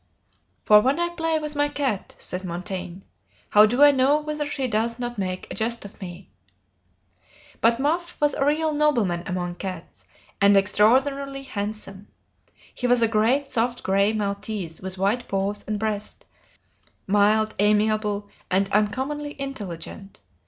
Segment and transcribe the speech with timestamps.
[0.63, 3.03] "For when I play with my cat," says Montaigne,
[3.51, 6.31] "how do I know whether she does not make a jest of me?"
[7.61, 10.05] But Muff was a real nobleman among cats,
[10.41, 12.07] and extraordinarily handsome.
[12.73, 16.25] He was a great soft gray maltese with white paws and breast
[17.05, 20.19] mild, amiable, and uncommonly intelligent.